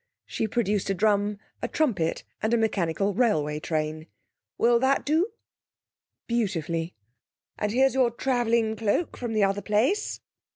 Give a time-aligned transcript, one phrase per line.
[0.25, 4.07] She produced a drum, a trumpet, and a mechanical railway train.
[4.57, 5.27] 'Will that do?'
[6.25, 6.95] 'Beautifully.'
[7.59, 10.19] 'And here's your travelling cloak from the other place.'